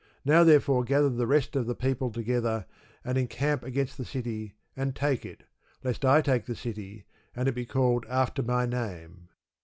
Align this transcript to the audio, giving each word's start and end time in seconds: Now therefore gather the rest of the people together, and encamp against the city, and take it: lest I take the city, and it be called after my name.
Now 0.25 0.43
therefore 0.43 0.83
gather 0.83 1.11
the 1.11 1.27
rest 1.27 1.55
of 1.55 1.67
the 1.67 1.75
people 1.75 2.09
together, 2.09 2.65
and 3.05 3.19
encamp 3.19 3.61
against 3.61 3.99
the 3.99 4.03
city, 4.03 4.55
and 4.75 4.95
take 4.95 5.27
it: 5.27 5.43
lest 5.83 6.03
I 6.05 6.21
take 6.21 6.47
the 6.47 6.55
city, 6.55 7.05
and 7.35 7.47
it 7.47 7.53
be 7.53 7.67
called 7.67 8.07
after 8.09 8.41
my 8.41 8.65
name. 8.65 9.29